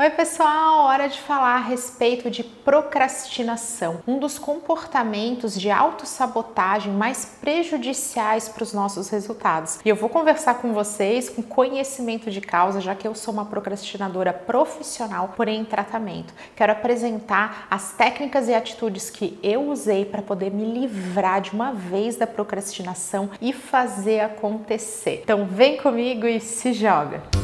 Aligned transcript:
Oi, 0.00 0.08
pessoal! 0.08 0.86
Hora 0.86 1.10
de 1.10 1.20
falar 1.20 1.56
a 1.56 1.60
respeito 1.60 2.30
de 2.30 2.42
procrastinação, 2.42 4.00
um 4.08 4.18
dos 4.18 4.38
comportamentos 4.38 5.60
de 5.60 5.70
autossabotagem 5.70 6.90
mais 6.90 7.36
prejudiciais 7.38 8.48
para 8.48 8.62
os 8.62 8.72
nossos 8.72 9.10
resultados. 9.10 9.78
E 9.84 9.90
eu 9.90 9.94
vou 9.94 10.08
conversar 10.08 10.54
com 10.54 10.72
vocês 10.72 11.28
com 11.28 11.42
conhecimento 11.42 12.30
de 12.30 12.40
causa, 12.40 12.80
já 12.80 12.94
que 12.94 13.06
eu 13.06 13.14
sou 13.14 13.34
uma 13.34 13.44
procrastinadora 13.44 14.32
profissional, 14.32 15.34
porém 15.36 15.60
em 15.60 15.64
tratamento. 15.66 16.32
Quero 16.56 16.72
apresentar 16.72 17.66
as 17.70 17.92
técnicas 17.92 18.48
e 18.48 18.54
atitudes 18.54 19.10
que 19.10 19.38
eu 19.42 19.68
usei 19.68 20.06
para 20.06 20.22
poder 20.22 20.50
me 20.50 20.64
livrar 20.64 21.42
de 21.42 21.52
uma 21.52 21.74
vez 21.74 22.16
da 22.16 22.26
procrastinação 22.26 23.28
e 23.38 23.52
fazer 23.52 24.20
acontecer. 24.20 25.20
Então, 25.24 25.44
vem 25.44 25.76
comigo 25.76 26.26
e 26.26 26.40
se 26.40 26.72
joga! 26.72 27.39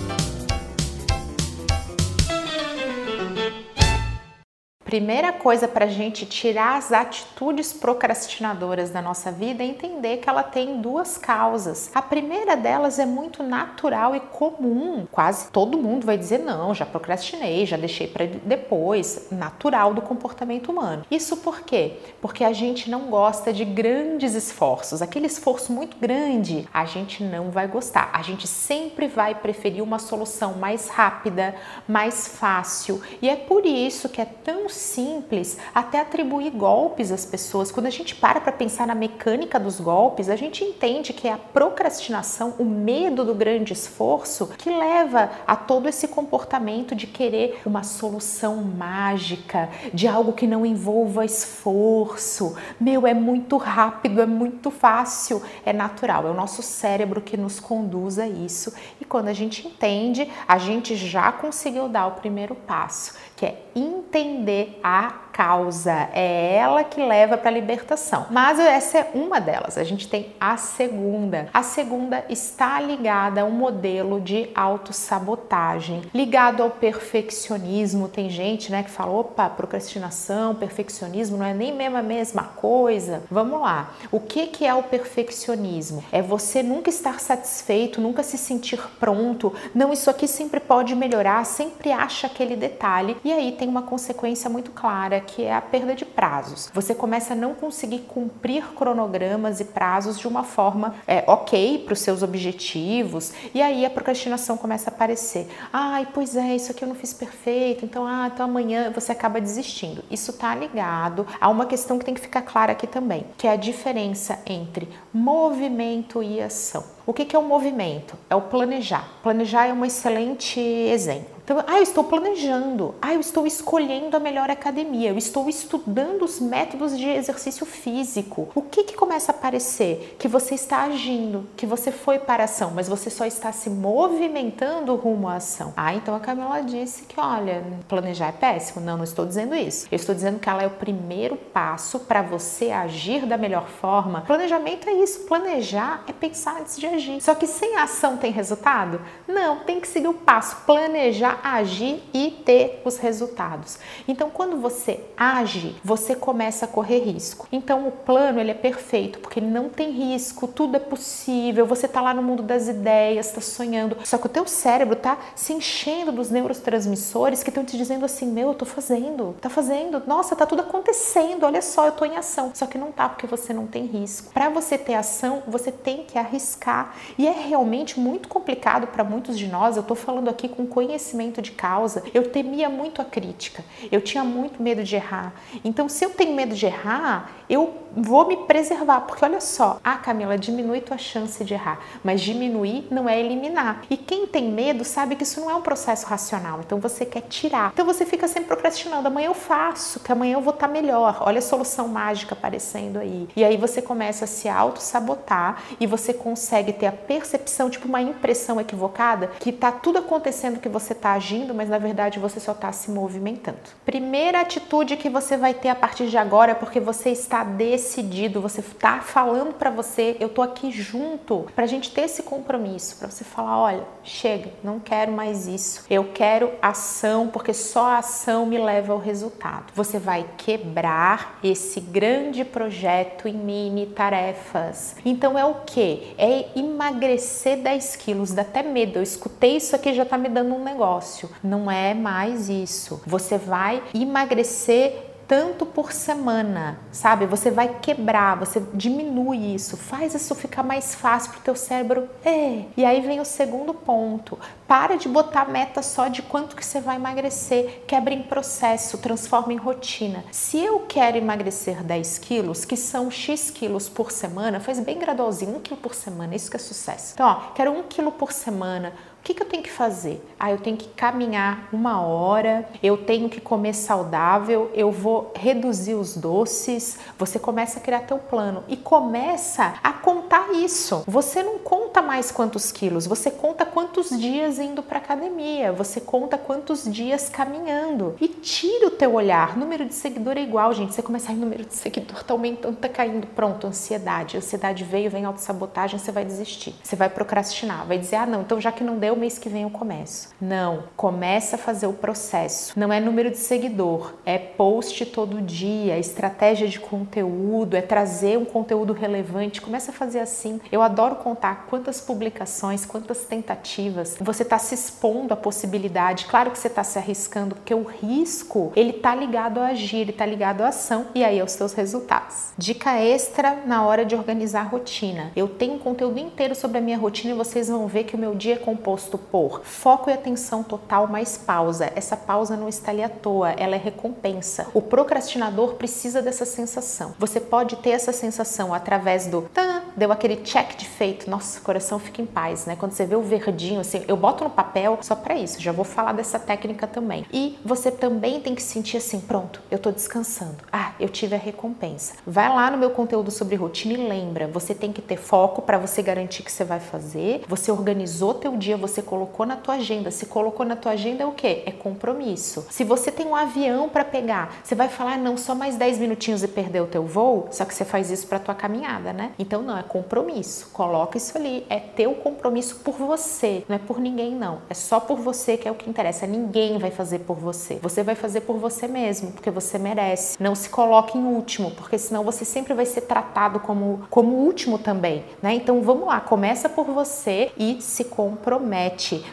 Primeira 4.87 5.33
coisa 5.33 5.67
para 5.67 5.87
a 5.87 5.89
gente 5.89 6.25
tirar 6.25 6.77
as 6.77 6.93
atitudes 6.93 7.73
procrastinadoras 7.73 8.89
da 8.89 9.03
nossa 9.03 9.33
vida 9.33 9.65
é 9.65 9.67
entender 9.67 10.19
que 10.19 10.29
ela 10.29 10.45
tem 10.45 10.81
duas 10.81 11.19
causas. 11.19 11.91
A 11.93 12.01
primeira 12.01 12.57
delas 12.57 13.01
é 13.01 13.05
muito 13.05 13.43
natural 13.43 14.15
e 14.15 14.21
comum. 14.21 15.05
Quase 15.11 15.51
todo 15.51 15.77
mundo 15.77 16.07
vai 16.07 16.17
dizer: 16.17 16.39
não, 16.39 16.73
já 16.73 16.87
procrastinei, 16.87 17.67
já 17.67 17.77
deixei 17.77 18.07
para 18.07 18.27
depois. 18.27 19.27
Natural 19.33 19.93
do 19.93 20.01
comportamento 20.01 20.71
humano. 20.71 21.05
Isso 21.11 21.39
por 21.39 21.63
quê? 21.63 21.95
Porque 22.21 22.45
a 22.45 22.53
gente 22.53 22.89
não 22.89 23.11
gosta 23.11 23.53
de 23.53 23.65
grandes 23.65 24.35
esforços. 24.35 25.03
Aquele 25.03 25.27
esforço 25.27 25.73
muito 25.73 25.97
grande, 25.97 26.69
a 26.73 26.85
gente 26.85 27.25
não 27.25 27.51
vai 27.51 27.67
gostar. 27.67 28.11
A 28.13 28.23
gente 28.23 28.47
sempre 28.47 29.09
vai 29.09 29.35
preferir 29.35 29.83
uma 29.83 29.99
solução 29.99 30.55
mais 30.55 30.89
rápida, 30.89 31.57
mais 31.89 32.29
fácil. 32.29 33.03
E 33.21 33.29
é 33.29 33.35
por 33.35 33.67
isso 33.67 34.09
que 34.09 34.21
é 34.21 34.25
tão 34.25 34.69
simples 34.77 35.59
até 35.75 36.01
atribuir 36.01 36.51
golpes 36.51 37.11
às 37.11 37.25
pessoas. 37.25 37.71
Quando 37.71 37.87
a 37.87 37.91
gente 37.91 38.15
para 38.15 38.41
para 38.41 38.53
pensar 38.53 38.87
na 38.87 38.95
mecânica 38.95 39.59
dos 39.59 39.81
golpes, 39.81 40.29
a 40.29 40.37
gente 40.37 40.65
entende 40.65 41.13
que 41.13 41.29
é 41.29 41.33
a 41.33 41.39
procrastinação, 41.39 42.55
o 42.59 42.65
medo 42.65 43.25
do 43.25 43.35
grande 43.35 43.73
esforço, 43.73 44.49
que 44.59 44.71
leva 44.71 45.31
a 45.47 45.57
todo 45.57 45.89
esse 45.89 46.09
comportamento 46.09 46.95
de 46.95 47.07
querer 47.07 47.61
uma 47.65 47.83
solução 47.83 48.57
mágica, 48.57 49.69
de 49.93 50.07
algo 50.07 50.33
que 50.33 50.47
não 50.47 50.65
envolva 50.65 51.25
esforço. 51.25 52.57
Meu, 52.81 53.07
é 53.07 53.15
muito 53.15 53.57
rápido, 53.57 54.21
é 54.21 54.27
muito 54.27 54.71
fácil, 54.71 55.43
é 55.65 55.73
natural, 55.73 56.27
é 56.27 56.31
o 56.31 56.35
nosso 56.35 56.63
cérebro 56.63 57.21
que 57.21 57.37
nos 57.37 57.61
conduz 57.61 58.19
a 58.19 58.27
isso. 58.27 58.73
E 59.01 59.05
quando 59.05 59.29
a 59.29 59.33
gente 59.33 59.67
entende, 59.67 60.31
a 60.47 60.59
gente 60.59 60.97
já 60.97 61.33
conseguiu 61.33 61.89
dar 61.89 62.07
o 62.07 62.13
primeiro 62.13 62.55
passo, 62.55 63.15
que 63.37 63.47
é 63.47 63.63
entender 63.75 64.66
a 64.83 65.26
causa, 65.37 66.09
é 66.15 66.57
ela 66.57 66.83
que 66.83 66.99
leva 66.99 67.37
para 67.37 67.51
a 67.51 67.53
libertação. 67.53 68.25
Mas 68.31 68.59
essa 68.59 68.99
é 68.99 69.11
uma 69.13 69.39
delas. 69.39 69.77
A 69.77 69.85
gente 69.85 70.09
tem 70.09 70.33
a 70.41 70.57
segunda. 70.57 71.51
A 71.53 71.63
segunda 71.63 72.25
está 72.31 72.81
ligada 72.81 73.43
a 73.43 73.45
um 73.45 73.51
modelo 73.51 74.19
de 74.19 74.49
autossabotagem, 74.55 76.05
ligado 76.15 76.63
ao 76.63 76.71
perfeccionismo. 76.71 78.09
Tem 78.09 78.31
gente, 78.31 78.73
né, 78.73 78.83
que 78.83 78.91
fala, 78.91 79.13
opa, 79.13 79.51
procrastinação, 79.51 80.55
perfeccionismo 80.55 81.37
não 81.37 81.45
é 81.45 81.53
nem 81.53 81.75
mesmo 81.75 81.99
a 81.99 82.03
mesma 82.03 82.43
coisa. 82.43 83.23
Vamos 83.31 83.61
lá. 83.61 83.91
O 84.11 84.19
que 84.19 84.47
que 84.47 84.65
é 84.65 84.75
o 84.75 84.85
perfeccionismo? 84.85 86.03
É 86.11 86.23
você 86.23 86.63
nunca 86.63 86.89
estar 86.89 87.21
satisfeito, 87.21 88.01
nunca 88.01 88.23
se 88.23 88.39
sentir 88.39 88.81
pronto. 88.99 89.53
Não, 89.75 89.93
isso 89.93 90.09
aqui 90.09 90.27
sempre 90.27 90.61
pode 90.61 90.95
melhorar, 90.97 91.45
sempre 91.45 91.93
acha 91.93 92.27
aquele 92.27 92.57
detalhe 92.57 93.19
e 93.23 93.31
aí 93.31 93.53
tem 93.53 93.69
uma 93.69 93.83
consequência 93.83 94.49
muito 94.49 94.71
clara 94.71 95.26
que 95.27 95.45
é 95.45 95.55
a 95.55 95.61
perda 95.61 95.95
de 95.95 96.05
prazos. 96.05 96.71
Você 96.73 96.95
começa 96.95 97.33
a 97.33 97.37
não 97.37 97.55
conseguir 97.55 98.01
cumprir 98.01 98.65
cronogramas 98.75 99.61
e 99.61 99.65
prazos 99.65 100.19
de 100.19 100.29
uma 100.29 100.45
forma 100.45 100.95
é, 101.07 101.25
ok 101.27 101.83
para 101.85 101.93
os 101.93 102.01
seus 102.01 102.23
objetivos, 102.23 103.33
e 103.53 103.61
aí 103.61 103.85
a 103.85 103.91
procrastinação 103.91 104.57
começa 104.57 104.91
a 104.91 104.93
aparecer. 104.93 105.49
Ai, 105.73 106.07
pois 106.15 106.37
é, 106.37 106.55
isso 106.55 106.71
aqui 106.71 106.85
eu 106.85 106.89
não 106.89 106.95
fiz 106.95 107.13
perfeito, 107.13 107.85
então, 107.85 108.07
ah, 108.07 108.31
então 108.33 108.47
amanhã 108.47 108.91
você 108.91 109.13
acaba 109.13 109.41
desistindo. 109.41 110.03
Isso 110.11 110.31
está 110.31 110.55
ligado 110.55 111.27
a 111.41 111.49
uma 111.49 111.67
questão 111.67 111.99
que 111.99 112.05
tem 112.05 112.15
que 112.15 112.21
ficar 112.21 112.43
clara 112.43 112.73
aqui 112.73 112.87
também, 112.87 113.27
que 113.37 113.47
é 113.47 113.53
a 113.53 113.57
diferença 113.57 114.39
entre 114.47 114.89
movimento 115.13 116.23
e 116.23 116.41
ação. 116.41 116.96
O 117.07 117.13
que 117.13 117.37
é 117.37 117.39
o 117.39 117.43
movimento? 117.43 118.17
É 118.29 118.35
o 118.35 118.43
planejar. 118.43 119.09
Planejar 119.23 119.67
é 119.67 119.73
um 119.73 119.85
excelente 119.85 120.59
exemplo. 120.59 121.37
Então, 121.47 121.63
ah, 121.65 121.77
eu 121.77 121.83
estou 121.85 122.03
planejando, 122.03 122.97
ah, 123.01 123.15
eu 123.15 123.21
estou 123.21 123.47
escolhendo 123.47 124.17
a 124.17 124.19
melhor 124.19 124.51
academia, 124.51 125.11
eu 125.11 125.17
estou 125.17 125.49
estudando 125.49 126.25
os 126.25 126.41
métodos 126.41 126.99
de 126.99 127.09
exercício 127.09 127.65
físico. 127.65 128.49
O 128.53 128.63
que, 128.63 128.83
que 128.83 128.97
começa 128.97 129.31
a 129.31 129.35
aparecer? 129.35 130.17
Que 130.19 130.27
você 130.27 130.57
está 130.57 130.83
agindo, 130.83 131.47
que 131.57 131.65
você 131.65 131.93
foi 131.93 132.19
para 132.19 132.43
a 132.43 132.47
ação, 132.47 132.73
mas 132.75 132.89
você 132.89 133.09
só 133.09 133.25
está 133.25 133.53
se 133.53 133.71
movimentando 133.71 134.97
rumo 134.97 135.29
à 135.29 135.37
ação. 135.37 135.73
Ah, 135.77 135.95
então 135.95 136.17
a 136.17 136.19
Camila 136.19 136.61
disse 136.65 137.05
que, 137.05 137.21
olha, 137.21 137.63
planejar 137.87 138.31
é 138.31 138.33
péssimo. 138.33 138.85
Não, 138.85 138.97
não 138.97 139.05
estou 139.05 139.25
dizendo 139.25 139.55
isso. 139.55 139.87
Eu 139.89 139.97
estou 139.97 140.17
dizendo 140.17 140.41
que 140.41 140.49
ela 140.49 140.65
é 140.65 140.67
o 140.67 140.71
primeiro 140.71 141.37
passo 141.37 142.01
para 142.01 142.23
você 142.23 142.73
agir 142.73 143.25
da 143.25 143.37
melhor 143.37 143.69
forma. 143.69 144.23
Planejamento 144.23 144.89
é 144.89 144.95
isso. 144.95 145.21
Planejar 145.21 146.03
é 146.09 146.13
pensar 146.13 146.61
antes 146.61 146.77
de 146.77 146.87
agir. 146.87 146.96
Só 147.21 147.35
que 147.35 147.47
sem 147.47 147.77
ação 147.77 148.17
tem 148.17 148.31
resultado? 148.31 149.01
Não, 149.27 149.61
tem 149.61 149.81
que 149.81 149.89
seguir 149.89 150.09
o 150.09 150.15
passo. 150.15 150.57
Planejar 150.67 151.41
agir 151.43 152.03
e 152.13 152.31
ter 152.45 152.83
os 152.85 152.99
resultados. 152.99 153.79
Então, 154.07 154.31
quando 154.31 154.57
você 154.57 155.01
age, 155.17 155.77
você 155.85 156.15
começa 156.15 156.65
a 156.65 156.69
correr 156.69 157.01
risco. 157.01 157.47
Então, 157.51 157.87
o 157.87 157.93
plano 157.93 158.41
ele 158.41 158.51
é 158.51 158.55
perfeito 158.55 159.19
porque 159.19 159.41
não 159.41 159.69
tem 159.69 159.91
risco, 159.91 160.47
tudo 160.47 160.77
é 160.77 160.81
possível. 160.81 161.67
Você 161.67 161.87
está 161.87 162.01
lá 162.01 162.15
no 162.15 162.23
mundo 162.23 162.43
das 162.43 162.69
ideias, 162.69 163.27
está 163.27 163.41
sonhando. 163.41 163.97
Só 164.05 164.19
que 164.19 164.27
o 164.27 164.31
teu 164.31 164.47
cérebro 164.47 164.95
está 164.95 165.19
se 165.35 165.53
enchendo 165.53 166.13
dos 166.13 166.31
neurotransmissores 166.31 167.43
que 167.43 167.51
estão 167.51 167.65
te 167.65 167.77
dizendo 167.77 168.05
assim: 168.05 168.27
"Meu, 168.27 168.49
eu 168.49 168.55
tô 168.55 168.65
fazendo, 168.65 169.35
tá 169.41 169.49
fazendo. 169.49 170.03
Nossa, 170.07 170.37
tá 170.37 170.47
tudo 170.47 170.63
acontecendo. 170.63 171.45
Olha 171.45 171.63
só, 171.63 171.87
eu 171.87 171.93
tô 171.93 172.05
em 172.05 172.17
ação". 172.17 172.51
Só 172.55 172.67
que 172.67 172.79
não 172.79 172.93
tá 172.93 173.09
porque 173.09 173.27
você 173.27 173.53
não 173.53 173.67
tem 173.67 173.85
risco. 173.85 174.33
Para 174.33 174.49
você 174.49 174.79
ter 174.79 174.95
ação, 174.95 175.43
você 175.47 175.71
tem 175.73 176.05
que 176.05 176.19
arriscar. 176.19 176.86
E 177.19 177.27
é 177.27 177.33
realmente 177.33 177.99
muito 177.99 178.29
complicado 178.29 178.87
para 178.87 179.05
muitos 179.05 179.39
de 179.39 179.47
nós. 179.47 179.77
Eu 179.77 179.83
tô 179.83 179.95
falando 179.95 180.29
aqui 180.29 180.49
com 180.49 180.67
conhecimento 180.67 181.41
de 181.43 181.53
causa, 181.53 182.03
eu 182.13 182.31
temia 182.31 182.69
muito 182.69 183.01
a 183.01 183.05
crítica, 183.05 183.65
eu 183.91 184.01
tinha 184.01 184.25
muito 184.25 184.63
medo 184.63 184.83
de 184.83 184.97
errar. 184.97 185.33
Então, 185.65 185.89
se 185.89 186.05
eu 186.05 186.11
tenho 186.11 186.35
medo 186.35 186.55
de 186.55 186.67
errar, 186.67 187.31
eu 187.49 187.75
vou 187.97 188.27
me 188.27 188.37
preservar, 188.37 189.03
porque 189.03 189.25
olha 189.25 189.41
só, 189.41 189.79
ah, 189.83 189.97
Camila, 189.97 190.37
diminui 190.37 190.81
tua 190.81 190.99
chance 190.99 191.43
de 191.45 191.55
errar, 191.55 191.81
mas 192.05 192.21
diminuir 192.21 192.87
não 192.91 193.09
é 193.09 193.19
eliminar. 193.19 193.83
E 193.89 193.97
quem 193.97 194.27
tem 194.27 194.51
medo 194.51 194.85
sabe 194.85 195.17
que 195.17 195.23
isso 195.23 195.41
não 195.41 195.51
é 195.51 195.55
um 195.55 195.63
processo 195.63 196.07
racional, 196.07 196.61
então 196.61 196.79
você 196.79 197.07
quer 197.07 197.23
tirar. 197.23 197.71
Então 197.73 197.87
você 197.87 198.05
fica 198.05 198.29
sempre 198.29 198.49
procrastinando, 198.49 199.09
amanhã 199.09 199.29
eu 199.29 199.35
faço, 199.35 200.01
que 200.01 200.13
amanhã 200.13 200.35
eu 200.35 200.41
vou 200.41 200.53
estar 200.53 200.67
tá 200.67 200.73
melhor. 200.73 201.19
Olha 201.21 201.39
a 201.39 201.43
solução 201.43 201.89
mágica 201.89 202.35
aparecendo 202.35 202.99
aí. 202.99 203.29
E 203.35 203.45
aí 203.45 203.57
você 203.57 203.81
começa 203.81 204.25
a 204.25 204.29
se 204.29 204.49
auto-sabotar 204.49 205.63
e 205.81 205.87
você 205.87 206.13
consegue 206.13 206.73
ter 206.77 206.87
a 206.87 206.93
percepção, 206.93 207.69
tipo 207.69 207.89
uma 207.89 208.01
impressão 208.01 208.61
equivocada, 208.61 209.31
que 209.41 209.51
tá 209.51 209.73
tudo 209.73 209.99
acontecendo 209.99 210.61
que 210.61 210.69
você 210.69 210.95
tá 210.95 211.13
agindo, 211.13 211.55
mas 211.55 211.69
na 211.69 211.79
verdade 211.79 212.19
você 212.19 212.39
só 212.39 212.53
está 212.53 212.71
se 212.73 212.91
movimentando. 212.91 213.59
Primeira 213.85 214.41
atitude 214.41 214.97
que 214.97 215.09
você 215.09 215.37
vai 215.37 215.55
ter 215.55 215.69
a 215.69 215.75
partir 215.75 216.07
de 216.09 216.17
agora 216.17 216.53
é 216.53 216.55
porque 216.55 216.79
você 216.79 217.11
está 217.11 217.43
decidido, 217.43 218.41
você 218.41 218.61
está 218.61 219.01
falando 219.01 219.55
para 219.55 219.71
você, 219.71 220.17
eu 220.21 220.29
tô 220.29 220.43
aqui 220.43 220.71
junto, 220.71 221.47
para 221.55 221.65
a 221.65 221.69
gente 221.69 221.91
ter 221.91 222.03
esse 222.03 222.23
compromisso, 222.23 222.97
para 222.97 223.11
você 223.11 223.25
falar, 223.25 223.59
olha, 223.59 223.85
chega, 224.03 224.51
não 224.63 224.79
quero 224.79 225.13
mais 225.13 225.47
isso, 225.47 225.85
eu 225.91 226.05
quero 226.13 226.53
ação, 226.61 227.29
porque 227.29 227.55
só 227.55 227.87
a 227.87 227.99
ação 227.99 228.47
me 228.47 228.59
leva 228.59 228.93
ao 228.93 228.99
resultado. 228.99 229.73
Você 229.75 229.99
vai 229.99 230.27
quebrar 230.37 231.39
esse 231.43 231.81
grande 231.81 232.45
projeto 232.45 233.29
em 233.29 233.35
mini 233.35 233.87
tarefas. 233.87 234.97
Então 235.05 235.39
é 235.39 235.45
o 235.45 235.55
que? 235.67 236.15
É 236.19 236.47
emagrecer 236.67 237.59
10 237.59 237.97
quilos, 237.97 238.33
dá 238.33 238.43
até 238.43 238.63
medo. 238.63 238.99
Eu 238.99 239.03
escutei 239.03 239.57
isso 239.57 239.75
aqui 239.75 239.95
já 239.95 240.05
tá 240.05 240.19
me 240.19 240.29
dando 240.29 240.55
um 240.55 240.63
negócio. 240.63 241.31
Não 241.43 241.71
é 241.71 241.95
mais 241.95 242.49
isso. 242.49 243.01
Você 243.07 243.39
vai 243.39 243.83
emagrecer 243.95 245.06
tanto 245.27 245.67
por 245.67 245.93
semana, 245.93 246.79
sabe? 246.93 247.27
Você 247.27 247.51
vai 247.51 247.79
quebrar, 247.81 248.37
você 248.37 248.63
diminui 248.73 249.55
isso, 249.55 249.77
faz 249.77 250.15
isso 250.15 250.35
ficar 250.35 250.63
mais 250.63 250.95
fácil 250.95 251.33
para 251.33 251.41
o 251.41 251.43
teu 251.43 251.57
cérebro. 251.57 252.09
É. 252.25 252.65
E 252.77 252.85
aí 252.85 253.01
vem 253.01 253.21
o 253.21 253.25
segundo 253.25 253.75
ponto. 253.75 254.39
Para 254.67 254.97
de 254.97 255.09
botar 255.09 255.49
meta 255.49 255.83
só 255.83 256.09
de 256.09 256.23
quanto 256.23 256.57
que 256.57 256.65
você 256.65 256.81
vai 256.81 256.97
emagrecer. 256.97 257.85
Quebra 257.87 258.15
em 258.15 258.23
processo, 258.23 258.99
transforma 258.99 259.53
em 259.53 259.57
rotina. 259.57 260.25
Se 260.31 260.59
eu 260.59 260.81
quero 260.81 261.17
emagrecer 261.17 261.83
10 261.83 262.19
quilos, 262.19 262.65
que 262.65 262.77
são 262.77 263.11
X 263.11 263.51
quilos 263.51 263.89
por 263.89 264.11
semana, 264.11 264.61
faz 264.61 264.81
bem 264.81 264.99
gradualzinho, 264.99 265.57
1 265.57 265.61
quilo 265.61 265.77
por 265.77 265.95
semana, 265.95 266.35
isso 266.35 266.51
que 266.51 266.57
é 266.57 266.61
sucesso. 266.61 267.13
Então, 267.15 267.27
ó, 267.27 267.53
quero 267.55 267.73
1 267.73 267.83
quilo 267.85 268.13
por 268.13 268.33
semana 268.33 268.93
que, 269.27 269.35
que 269.35 269.43
eu 269.43 269.47
tenho 269.49 269.63
que 269.63 269.73
fazer? 269.73 270.25
Ah, 270.39 270.53
eu 270.53 270.59
tenho 270.59 270.77
que 270.77 270.87
caminhar 270.91 271.69
uma 271.73 272.01
hora, 272.01 272.69
eu 272.81 272.97
tenho 272.97 273.29
que 273.29 273.41
comer 273.41 273.75
saudável, 273.75 274.71
eu 274.73 274.93
vou 274.93 275.33
reduzir 275.35 275.95
os 275.95 276.17
doces. 276.17 276.99
Você 277.19 277.37
começa 277.37 277.81
a 277.81 277.83
criar 277.83 278.01
teu 278.01 278.19
plano 278.19 278.63
e 278.69 278.77
começa 278.77 279.75
a 279.83 279.93
contar 279.93 280.53
isso. 280.53 281.03
Você 281.09 281.43
não 281.43 281.59
conta 281.59 282.01
mais 282.01 282.31
quantos 282.31 282.71
quilos, 282.71 283.07
você 283.07 283.29
conta 283.29 283.67
quantos 283.67 284.11
dias 284.11 284.61
indo 284.61 284.81
para 284.81 284.99
academia, 284.99 285.73
você 285.73 286.01
conta 286.01 286.39
quantos 286.39 286.85
dias 286.85 287.29
caminhando 287.29 288.15
e 288.21 288.29
tira 288.29 288.87
o 288.87 288.91
teu 288.93 289.15
olhar. 289.15 289.57
Número 289.57 289.85
de 289.87 289.95
seguidor 289.95 290.37
é 290.37 290.43
igual, 290.43 290.73
gente. 290.73 290.95
Você 290.95 291.03
começa 291.03 291.33
a 291.33 291.35
número 291.35 291.65
de 291.65 291.75
seguidor 291.75 292.23
tá 292.23 292.33
aumentando, 292.33 292.77
tá 292.77 292.89
caindo. 292.89 293.27
Pronto, 293.27 293.67
ansiedade. 293.67 294.37
Ansiedade 294.37 294.85
veio, 294.85 295.11
vem 295.11 295.25
autossabotagem, 295.25 295.99
você 295.99 296.13
vai 296.13 296.25
desistir. 296.25 296.77
Você 296.81 296.95
vai 296.95 297.09
procrastinar, 297.09 297.85
vai 297.87 297.99
dizer: 297.99 298.17
"Ah, 298.17 298.27
não, 298.27 298.43
então 298.43 298.61
já 298.61 298.71
que 298.71 298.85
não 298.85 298.99
deu, 298.99 299.16
mês 299.17 299.39
que 299.39 299.49
vem 299.49 299.63
eu 299.63 299.71
começo". 299.71 300.29
Não, 300.41 300.85
começa 300.97 301.57
a 301.57 301.59
fazer 301.59 301.87
o 301.87 301.93
processo. 301.93 302.79
Não 302.79 302.93
é 302.93 303.01
número 303.01 303.31
de 303.31 303.39
seguidor, 303.39 304.15
é 304.25 304.39
post 304.39 305.07
todo 305.07 305.41
dia, 305.41 305.95
é 305.95 305.99
estratégia 305.99 306.69
de 306.69 306.81
conteúdo, 306.81 307.77
é 307.77 307.83
trazer 307.83 308.39
um 308.39 308.45
conteúdo 308.45 308.93
relevante. 308.93 309.61
Começa 309.61 309.91
a 309.91 309.95
fazer 309.95 310.21
assim. 310.21 310.61
Eu 310.71 310.83
adoro 310.83 311.17
contar 311.17 311.67
quantas 311.69 312.01
publicações, 312.01 312.85
quantas 312.85 313.25
tentativas. 313.25 314.17
Você 314.21 314.43
está 314.43 314.59
se 314.59 314.75
expondo 314.75 315.33
à 315.33 315.37
possibilidade. 315.37 316.27
Claro 316.27 316.51
que 316.51 316.59
você 316.59 316.69
está 316.69 316.85
se 316.85 316.99
arriscando, 316.99 317.55
porque 317.55 317.75
o 317.75 317.83
risco 317.83 318.73
ele 318.75 318.91
está 318.91 319.15
ligado 319.15 319.61
a 319.61 319.69
agir, 319.69 319.99
ele 319.99 320.11
está 320.11 320.27
ligado 320.27 320.63
à 320.63 320.69
ação 320.69 321.07
e 321.15 321.25
aí 321.25 321.41
aos 321.41 321.53
seus 321.53 321.73
resultados. 321.73 322.53
Dica 322.59 322.99
extra 323.01 323.63
na 323.67 323.85
hora 323.85 324.05
de 324.05 324.15
organizar 324.15 324.61
a 324.61 324.69
rotina. 324.69 325.33
Eu 325.37 325.49
tenho 325.49 325.75
um 325.75 325.79
conteúdo 325.79 326.19
inteiro 326.19 326.55
sobre 326.55 326.79
a 326.79 326.81
minha 326.81 326.99
rotina 326.99 327.35
e 327.35 327.37
vocês 327.37 327.69
vão 327.69 327.87
ver 327.87 328.05
que 328.05 328.15
o 328.15 328.19
meu 328.19 328.35
dia 328.35 328.55
é 328.55 328.59
composto 328.59 329.06
por 329.17 329.63
foco 329.65 330.11
e 330.11 330.13
atenção 330.13 330.63
total 330.63 331.07
mais 331.07 331.37
pausa. 331.37 331.93
Essa 331.95 332.17
pausa 332.17 332.57
não 332.57 332.69
está 332.69 332.91
ali 332.91 333.03
à 333.03 333.09
toa, 333.09 333.51
ela 333.53 333.77
é 333.77 333.79
recompensa. 333.79 334.67
O 334.75 334.83
procrastinador 334.83 335.75
precisa 335.75 336.21
dessa 336.21 336.45
sensação. 336.45 337.15
Você 337.19 337.41
pode 337.41 337.77
ter 337.77 337.91
essa 337.91 338.13
sensação 338.13 338.75
através 338.75 339.27
do 339.27 339.43
tan, 339.43 339.83
deu 339.97 340.11
aquele 340.11 340.37
check 340.37 340.77
de 340.77 340.87
feito, 340.87 341.31
nossa, 341.31 341.61
coração 341.61 341.99
fica 341.99 342.21
em 342.21 342.27
paz, 342.27 342.67
né? 342.67 342.77
Quando 342.77 342.93
você 342.93 343.07
vê 343.07 343.15
o 343.15 343.23
verdinho 343.23 343.81
assim, 343.81 344.05
eu 344.09 344.17
boto 344.17 344.45
no 344.45 344.51
papel 344.51 344.99
só 345.03 345.15
para 345.15 345.35
isso, 345.35 345.61
já 345.61 345.73
vou 345.73 345.85
falar 345.85 346.13
dessa 346.13 346.39
técnica 346.39 346.87
também. 346.87 347.27
E 347.33 347.59
você 347.65 347.91
também 347.91 348.41
tem 348.41 348.55
que 348.55 348.63
sentir 348.63 348.97
assim, 348.97 349.21
pronto, 349.21 349.61
eu 349.71 349.79
tô 349.79 349.91
descansando. 349.91 350.57
Ah, 350.73 350.93
eu 350.99 351.09
tive 351.09 351.35
a 351.35 351.39
recompensa. 351.39 352.15
Vai 352.27 352.49
lá 352.49 352.71
no 352.71 352.79
meu 352.79 352.91
conteúdo 352.91 353.31
sobre 353.31 353.57
rotina 353.57 353.95
e 353.95 354.09
lembra, 354.09 354.47
você 354.47 354.75
tem 354.75 354.93
que 354.93 355.03
ter 355.03 355.17
foco 355.17 355.63
para 355.63 355.79
você 355.79 356.03
garantir 356.03 356.43
que 356.43 356.53
você 356.53 356.65
vai 356.65 356.81
fazer. 356.81 357.43
Você 357.49 357.71
organizou 357.71 358.35
teu 358.35 358.57
dia, 358.57 358.77
você 358.87 359.03
colocou 359.03 359.47
na 359.47 359.57
tua 359.57 359.75
agenda. 359.75 360.11
Se 360.11 360.27
colocou 360.27 360.65
na 360.65 360.77
tua 360.77 360.93
agenda 360.93 361.23
é 361.23 361.27
o 361.27 361.33
quê? 361.33 361.63
É 361.67 361.73
compromisso. 361.73 362.67
Se 362.71 362.85
você 362.85 363.11
tem 363.11 363.27
um 363.27 363.35
avião 363.35 363.89
para 363.89 364.05
pegar, 364.05 364.55
você 364.63 364.75
vai 364.75 364.89
falar 364.89 365.19
não, 365.19 365.37
só 365.37 365.55
mais 365.55 365.77
10 365.77 365.99
minutinhos 365.99 366.43
e 366.43 366.49
perder 366.49 366.81
o 366.81 366.87
teu 366.87 367.05
voo, 367.05 367.49
só 367.51 367.65
que 367.65 367.75
você 367.75 367.85
faz 367.85 368.11
isso 368.11 368.27
para 368.27 368.39
tua 368.39 368.55
caminhada, 368.55 369.13
né? 369.13 369.33
Então 369.39 369.63
não, 369.63 369.77
é 369.77 369.83
compromisso. 369.83 370.71
Coloca 370.73 371.17
isso 371.17 371.37
ali, 371.37 371.67
é 371.69 371.79
teu 371.79 372.15
compromisso 372.15 372.77
por 372.77 372.95
você, 372.95 373.65
não 373.69 373.77
é 373.77 373.79
por 373.79 373.99
ninguém 373.99 374.35
não. 374.35 374.59
É 374.69 374.75
só 374.75 375.01
por 375.01 375.19
você 375.19 375.57
que 375.57 375.69
é 375.69 375.71
o 375.71 375.75
que 375.75 375.89
interessa. 375.89 376.27
Ninguém 376.27 376.79
vai 376.79 376.91
fazer 376.91 377.21
por 377.21 377.37
você. 377.37 377.79
Você 377.83 378.03
vai 378.03 378.15
fazer 378.15 378.43
por 378.43 378.57
você 378.57 378.87
mesmo, 378.87 379.33
porque 379.33 379.51
você 379.51 379.79
merece. 379.79 380.37
Não 380.41 380.55
se 380.55 380.69
coloque 380.69 381.19
em 381.19 381.25
último, 381.25 381.71
porque 381.73 381.99
senão 381.99 382.25
você 382.25 382.45
sempre 382.45 382.75
vai 382.75 382.87
ser 382.87 383.03
tratado 383.03 383.61
como 383.61 384.07
como 384.11 384.35
último 384.37 384.79
também, 384.79 385.25
né? 385.43 385.55
Então 385.55 385.81
vamos 385.83 386.07
lá, 386.07 386.21
começa 386.21 386.69
por 386.69 386.87
você 386.87 387.51
e 387.57 387.81
se 387.81 388.05
compromete, 388.05 388.76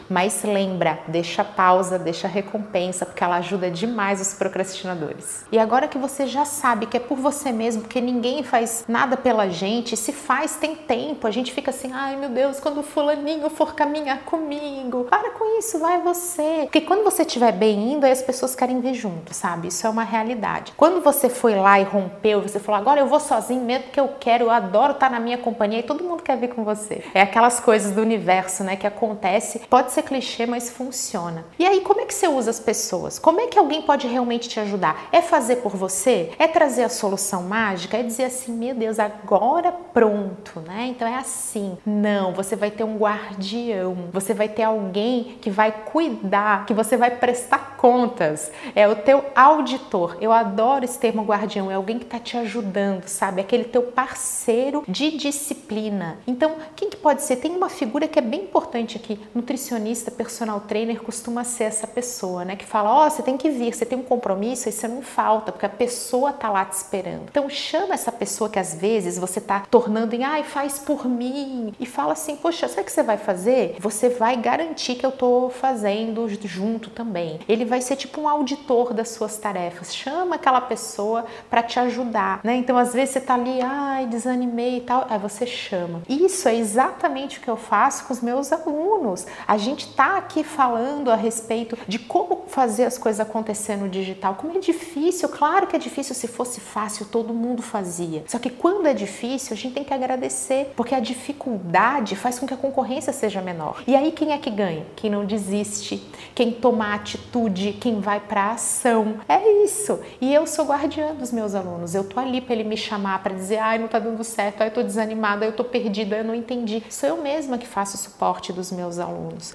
mas 0.08 0.42
lembra, 0.42 1.00
deixa 1.08 1.44
pausa, 1.44 1.98
deixa 1.98 2.26
recompensa, 2.28 3.06
porque 3.06 3.22
ela 3.22 3.36
ajuda 3.36 3.70
demais 3.70 4.20
os 4.20 4.34
procrastinadores. 4.34 5.44
E 5.52 5.58
agora 5.58 5.88
que 5.88 5.98
você 5.98 6.26
já 6.26 6.44
sabe 6.44 6.86
que 6.86 6.96
é 6.96 7.00
por 7.00 7.18
você 7.18 7.52
mesmo, 7.52 7.82
porque 7.82 8.00
ninguém 8.00 8.42
faz 8.42 8.84
nada 8.88 9.16
pela 9.16 9.48
gente, 9.48 9.96
se 9.96 10.12
faz 10.12 10.56
tem 10.56 10.74
tempo, 10.74 11.26
a 11.26 11.30
gente 11.30 11.52
fica 11.52 11.70
assim, 11.70 11.92
ai 11.92 12.16
meu 12.16 12.28
Deus, 12.28 12.60
quando 12.60 12.78
o 12.78 12.82
fulaninho 12.82 13.48
for 13.50 13.74
caminhar 13.74 14.20
comigo, 14.20 15.04
para 15.04 15.30
com 15.30 15.58
isso, 15.58 15.78
vai 15.78 16.00
você. 16.00 16.60
Porque 16.62 16.80
quando 16.80 17.04
você 17.04 17.22
estiver 17.22 17.52
bem 17.52 17.92
indo, 17.92 18.04
aí 18.04 18.12
as 18.12 18.22
pessoas 18.22 18.54
querem 18.54 18.80
vir 18.80 18.94
junto, 18.94 19.34
sabe? 19.34 19.68
Isso 19.68 19.86
é 19.86 19.90
uma 19.90 20.04
realidade. 20.04 20.72
Quando 20.76 21.02
você 21.02 21.28
foi 21.28 21.54
lá 21.54 21.80
e 21.80 21.84
rompeu, 21.84 22.42
você 22.42 22.58
falou, 22.58 22.80
agora 22.80 23.00
eu 23.00 23.06
vou 23.06 23.20
sozinho 23.20 23.62
mesmo 23.62 23.84
porque 23.84 24.00
eu 24.00 24.10
quero, 24.18 24.44
eu 24.44 24.50
adoro 24.50 24.92
estar 24.92 25.10
na 25.10 25.20
minha 25.20 25.38
companhia 25.38 25.80
e 25.80 25.82
todo 25.82 26.04
mundo 26.04 26.22
quer 26.22 26.36
vir 26.36 26.48
com 26.48 26.64
você. 26.64 27.04
É 27.14 27.22
aquelas 27.22 27.60
coisas 27.60 27.92
do 27.92 28.02
universo, 28.02 28.64
né, 28.64 28.76
que 28.76 28.86
acontece. 29.34 29.60
Pode 29.68 29.92
ser 29.92 30.02
clichê, 30.02 30.46
mas 30.46 30.70
funciona. 30.70 31.44
E 31.58 31.66
aí, 31.66 31.80
como 31.80 32.00
é 32.00 32.06
que 32.06 32.14
você 32.14 32.28
usa 32.28 32.50
as 32.50 32.60
pessoas? 32.60 33.18
Como 33.18 33.40
é 33.40 33.46
que 33.46 33.58
alguém 33.58 33.82
pode 33.82 34.06
realmente 34.06 34.48
te 34.48 34.60
ajudar? 34.60 35.08
É 35.10 35.20
fazer 35.20 35.56
por 35.56 35.76
você? 35.76 36.32
É 36.38 36.46
trazer 36.46 36.84
a 36.84 36.88
solução 36.88 37.42
mágica? 37.42 37.96
É 37.96 38.02
dizer 38.02 38.24
assim, 38.24 38.52
meu 38.52 38.74
Deus, 38.74 38.98
agora 38.98 39.72
pronto, 39.72 40.60
né? 40.60 40.86
Então 40.88 41.06
é 41.06 41.16
assim. 41.16 41.76
Não, 41.84 42.32
você 42.32 42.56
vai 42.56 42.70
ter 42.70 42.84
um 42.84 42.96
guardião, 42.96 44.08
você 44.12 44.34
vai 44.34 44.48
ter 44.48 44.62
alguém 44.62 45.38
que 45.40 45.50
vai 45.50 45.72
cuidar, 45.72 46.66
que 46.66 46.74
você 46.74 46.96
vai 46.96 47.10
prestar 47.10 47.76
contas. 47.76 48.50
É 48.74 48.88
o 48.88 48.96
teu 48.96 49.24
auditor. 49.34 50.16
Eu 50.20 50.32
adoro 50.32 50.84
esse 50.84 50.98
termo 50.98 51.22
guardião, 51.22 51.70
é 51.70 51.74
alguém 51.74 51.98
que 51.98 52.04
está 52.04 52.18
te 52.18 52.36
ajudando, 52.36 53.06
sabe? 53.06 53.40
Aquele 53.40 53.64
teu 53.64 53.82
parceiro 53.82 54.84
de 54.88 55.16
disciplina. 55.16 56.18
Então, 56.26 56.56
quem 56.76 56.88
que 56.88 56.96
pode 56.96 57.22
ser? 57.22 57.36
Tem 57.36 57.50
uma 57.54 57.68
figura 57.68 58.08
que 58.08 58.18
é 58.18 58.22
bem 58.22 58.42
importante 58.42 58.96
aqui, 58.96 59.18
nutricionista, 59.34 60.10
personal 60.10 60.60
trainer 60.60 61.02
costuma 61.02 61.44
ser 61.44 61.64
essa 61.64 61.86
pessoa, 61.86 62.44
né? 62.44 62.56
Que 62.56 62.64
fala, 62.64 62.90
ó, 62.90 63.06
oh, 63.06 63.10
você 63.10 63.22
tem 63.22 63.36
que 63.36 63.50
vir, 63.50 63.74
você 63.74 63.86
tem 63.86 63.98
um 63.98 64.02
compromisso 64.02 64.68
e 64.68 64.72
você 64.72 64.88
não 64.88 65.02
falta, 65.02 65.52
porque 65.52 65.66
a 65.66 65.70
pessoa 65.70 66.32
tá 66.32 66.50
lá 66.50 66.64
te 66.64 66.72
esperando. 66.72 67.24
Então 67.30 67.48
chama 67.48 67.94
essa 67.94 68.10
pessoa 68.10 68.50
que 68.50 68.58
às 68.58 68.74
vezes 68.74 69.18
você 69.18 69.40
tá 69.40 69.64
tornando 69.70 70.14
em, 70.14 70.24
ai, 70.24 70.42
faz 70.42 70.78
por 70.78 71.06
mim, 71.06 71.72
e 71.78 71.86
fala 71.86 72.12
assim, 72.12 72.36
poxa, 72.36 72.68
sabe 72.68 72.82
o 72.82 72.84
que 72.84 72.92
você 72.92 73.02
vai 73.02 73.16
fazer? 73.16 73.76
Você 73.78 74.08
vai 74.08 74.36
garantir 74.36 74.96
que 74.96 75.06
eu 75.06 75.12
tô 75.12 75.50
fazendo 75.50 76.28
junto 76.44 76.90
também. 76.90 77.40
Ele 77.48 77.64
vai 77.64 77.80
ser 77.80 77.96
tipo 77.96 78.20
um 78.20 78.28
auditor 78.28 78.92
das 78.92 79.10
suas 79.10 79.36
tarefas. 79.36 79.94
Chama 79.94 80.36
aquela 80.36 80.60
pessoa 80.60 81.24
para 81.50 81.62
te 81.62 81.78
ajudar, 81.78 82.40
né? 82.42 82.56
Então 82.56 82.76
às 82.76 82.92
vezes 82.92 83.14
você 83.14 83.20
tá 83.20 83.34
ali, 83.34 83.60
ai, 83.62 84.06
desanimei 84.06 84.78
e 84.78 84.80
tal, 84.80 85.06
aí 85.08 85.18
você 85.18 85.46
chama. 85.46 86.02
Isso 86.08 86.48
é 86.48 86.56
exatamente 86.56 87.38
o 87.38 87.40
que 87.40 87.48
eu 87.48 87.56
faço 87.56 88.04
com 88.06 88.12
os 88.12 88.20
meus 88.20 88.52
alunos. 88.52 89.13
A 89.46 89.56
gente 89.56 89.88
tá 89.94 90.16
aqui 90.16 90.42
falando 90.42 91.10
a 91.10 91.16
respeito 91.16 91.78
de 91.86 91.98
como 91.98 92.44
fazer 92.48 92.84
as 92.84 92.98
coisas 92.98 93.20
acontecer 93.20 93.76
no 93.76 93.88
digital. 93.88 94.34
Como 94.34 94.56
é 94.56 94.60
difícil, 94.60 95.28
claro 95.28 95.66
que 95.66 95.76
é 95.76 95.78
difícil. 95.78 96.14
Se 96.14 96.26
fosse 96.26 96.60
fácil, 96.60 97.06
todo 97.06 97.32
mundo 97.32 97.62
fazia. 97.62 98.24
Só 98.26 98.38
que 98.38 98.50
quando 98.50 98.86
é 98.86 98.94
difícil, 98.94 99.54
a 99.54 99.56
gente 99.56 99.74
tem 99.74 99.84
que 99.84 99.94
agradecer, 99.94 100.72
porque 100.76 100.94
a 100.94 101.00
dificuldade 101.00 102.16
faz 102.16 102.38
com 102.38 102.46
que 102.46 102.54
a 102.54 102.56
concorrência 102.56 103.12
seja 103.12 103.40
menor. 103.40 103.82
E 103.86 103.94
aí 103.94 104.12
quem 104.12 104.32
é 104.32 104.38
que 104.38 104.50
ganha? 104.50 104.86
Quem 104.96 105.10
não 105.10 105.24
desiste, 105.24 106.02
quem 106.34 106.52
toma 106.52 106.94
atitude, 106.94 107.72
quem 107.80 108.00
vai 108.00 108.20
para 108.20 108.52
ação. 108.52 109.16
É 109.28 109.64
isso. 109.64 110.00
E 110.20 110.32
eu 110.32 110.46
sou 110.46 110.64
guardiã 110.66 111.14
dos 111.14 111.32
meus 111.32 111.54
alunos. 111.54 111.94
Eu 111.94 112.04
tô 112.04 112.20
ali 112.20 112.40
para 112.40 112.54
ele 112.54 112.64
me 112.64 112.76
chamar 112.76 113.22
para 113.22 113.34
dizer: 113.34 113.58
"Ai, 113.58 113.78
não 113.78 113.88
tá 113.88 113.98
dando 113.98 114.22
certo, 114.24 114.60
ai, 114.60 114.68
eu 114.68 114.72
tô 114.72 114.82
desanimada, 114.82 115.44
eu 115.44 115.52
tô 115.52 115.64
perdida, 115.64 116.16
eu 116.16 116.24
não 116.24 116.34
entendi". 116.34 116.82
Sou 116.88 117.08
eu 117.08 117.16
mesma 117.22 117.58
que 117.58 117.66
faço 117.66 117.96
o 117.96 117.98
suporte 117.98 118.52
dos 118.52 118.70
meus 118.70 118.98
alunos. 118.98 119.03